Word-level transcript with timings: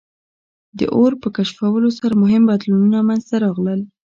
د 0.77 0.79
اور 0.95 1.11
په 1.21 1.27
کشفولو 1.37 1.89
سره 1.99 2.13
مهم 2.23 2.43
بدلونونه 2.49 2.99
منځ 3.07 3.23
ته 3.29 3.35
راغلل. 3.45 3.81